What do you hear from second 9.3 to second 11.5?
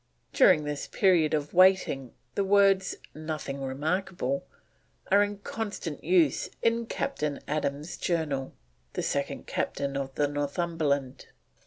Captain of the Northumberland) Journal.